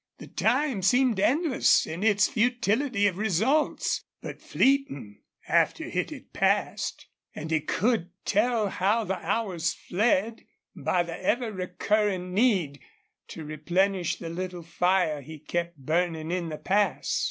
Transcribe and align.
The 0.17 0.25
time 0.25 0.81
seemed 0.81 1.19
endless 1.19 1.85
in 1.85 2.01
its 2.01 2.27
futility 2.27 3.05
of 3.05 3.19
results, 3.19 4.03
but 4.19 4.41
fleeting 4.41 5.21
after 5.47 5.83
it 5.83 6.09
had 6.09 6.33
passed; 6.33 7.05
and 7.35 7.51
he 7.51 7.59
could 7.59 8.09
tell 8.25 8.69
how 8.69 9.03
the 9.03 9.23
hours 9.23 9.75
fled 9.75 10.43
by 10.75 11.03
the 11.03 11.23
ever 11.23 11.51
recurring 11.51 12.33
need 12.33 12.79
to 13.27 13.45
replenish 13.45 14.15
the 14.15 14.29
little 14.29 14.63
fire 14.63 15.21
he 15.21 15.37
kept 15.37 15.77
burning 15.77 16.31
in 16.31 16.49
the 16.49 16.57
pass. 16.57 17.19